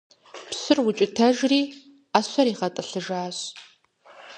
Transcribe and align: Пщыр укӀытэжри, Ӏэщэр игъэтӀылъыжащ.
Пщыр 0.49 0.77
укӀытэжри, 0.87 1.61
Ӏэщэр 2.11 2.47
игъэтӀылъыжащ. 2.51 3.37